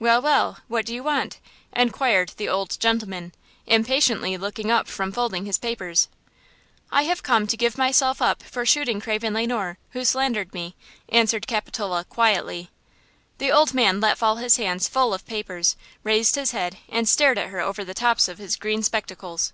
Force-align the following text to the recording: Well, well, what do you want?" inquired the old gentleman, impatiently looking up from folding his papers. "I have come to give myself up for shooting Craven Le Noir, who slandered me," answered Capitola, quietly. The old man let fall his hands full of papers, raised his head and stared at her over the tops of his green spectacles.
Well, 0.00 0.20
well, 0.20 0.58
what 0.66 0.86
do 0.86 0.92
you 0.92 1.04
want?" 1.04 1.38
inquired 1.72 2.30
the 2.36 2.48
old 2.48 2.80
gentleman, 2.80 3.32
impatiently 3.64 4.36
looking 4.36 4.72
up 4.72 4.88
from 4.88 5.12
folding 5.12 5.46
his 5.46 5.56
papers. 5.56 6.08
"I 6.90 7.02
have 7.02 7.22
come 7.22 7.46
to 7.46 7.56
give 7.56 7.78
myself 7.78 8.20
up 8.20 8.42
for 8.42 8.66
shooting 8.66 9.00
Craven 9.00 9.34
Le 9.34 9.46
Noir, 9.46 9.78
who 9.90 10.04
slandered 10.04 10.52
me," 10.52 10.74
answered 11.10 11.46
Capitola, 11.46 12.04
quietly. 12.08 12.70
The 13.38 13.52
old 13.52 13.72
man 13.72 14.00
let 14.00 14.18
fall 14.18 14.34
his 14.38 14.56
hands 14.56 14.88
full 14.88 15.14
of 15.14 15.24
papers, 15.26 15.76
raised 16.02 16.34
his 16.34 16.50
head 16.50 16.78
and 16.88 17.08
stared 17.08 17.38
at 17.38 17.50
her 17.50 17.60
over 17.60 17.84
the 17.84 17.94
tops 17.94 18.26
of 18.26 18.38
his 18.38 18.56
green 18.56 18.82
spectacles. 18.82 19.52